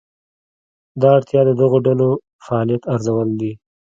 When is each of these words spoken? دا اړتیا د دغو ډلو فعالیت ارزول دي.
دا 1.01 1.09
اړتیا 1.17 1.41
د 1.45 1.51
دغو 1.61 1.77
ډلو 1.87 2.09
فعالیت 2.45 2.83
ارزول 2.93 3.29
دي. 3.39 3.51